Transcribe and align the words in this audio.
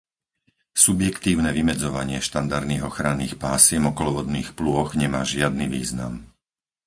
Subjektívne 0.85 1.49
vymedzovanie 1.59 2.19
štandardných 2.29 2.83
ochranných 2.89 3.35
pásiem 3.45 3.83
okolo 3.93 4.09
vodných 4.25 4.49
plôch 4.59 4.89
nemá 5.03 5.21
žiadny 5.33 5.65
význam. 5.75 6.13